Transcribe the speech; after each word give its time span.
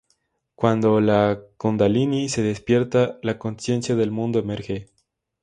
Cuando 0.55 0.99
la 0.99 1.39
kundalini 1.57 2.27
se 2.27 2.41
despierta, 2.41 3.19
la 3.21 3.37
consciencia 3.37 3.95
del 3.95 4.09
mundo 4.09 4.39
emerge. 4.39 4.89